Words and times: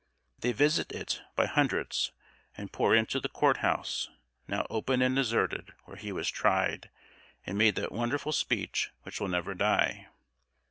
They 0.39 0.51
visit 0.51 0.91
it 0.91 1.21
by 1.35 1.45
hundreds, 1.45 2.11
and 2.57 2.73
pour 2.73 2.95
into 2.95 3.19
the 3.19 3.29
court 3.29 3.57
house, 3.57 4.09
now 4.47 4.65
open 4.67 4.99
and 4.99 5.15
deserted, 5.15 5.73
where 5.85 5.95
he 5.95 6.11
was 6.11 6.27
tried, 6.27 6.89
and 7.45 7.55
made 7.55 7.75
that 7.75 7.91
wonderful 7.91 8.31
speech 8.31 8.89
which 9.03 9.21
will 9.21 9.27
never 9.27 9.53
die. 9.53 10.07